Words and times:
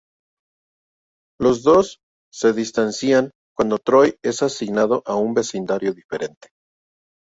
Los 1.39 1.61
dos 1.61 1.99
se 2.33 2.53
distancian 2.53 3.29
cuando 3.55 3.77
Troy 3.77 4.15
es 4.23 4.41
asignado 4.41 5.03
a 5.05 5.13
un 5.15 5.35
vecindario 5.35 5.93
diferente. 5.93 6.49